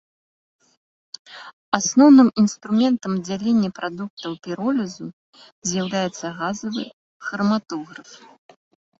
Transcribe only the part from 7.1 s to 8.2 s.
храматограф.